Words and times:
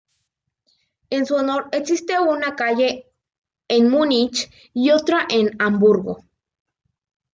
En 1.11 1.27
su 1.27 1.35
honor 1.35 1.69
existe 1.73 2.19
una 2.19 2.55
calle 2.55 3.13
en 3.67 3.87
Múnich 3.87 4.49
y 4.73 4.89
otra 4.89 5.27
en 5.29 5.51
Hamburgo. 5.59 6.25